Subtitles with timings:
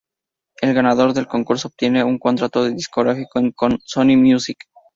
[0.63, 4.57] El ganador del concurso obtiene un contrato discográfico con Sony Music.